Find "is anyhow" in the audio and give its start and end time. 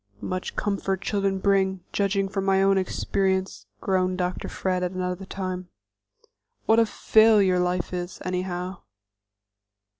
7.93-8.81